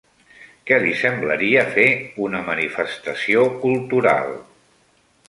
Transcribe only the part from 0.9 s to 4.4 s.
semblaria fer una manifestació cultural?